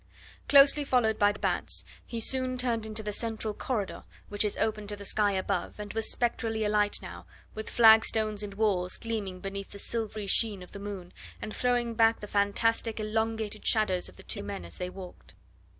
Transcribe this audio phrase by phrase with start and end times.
[0.49, 4.87] Closely followed by de Batz, he soon turned into the central corridor, which is open
[4.87, 9.39] to the sky above, and was spectrally alight now with flag stones and walls gleaming
[9.41, 14.17] beneath the silvery sheen of the moon, and throwing back the fantastic elongated shadows of
[14.17, 15.35] the two men as they walked.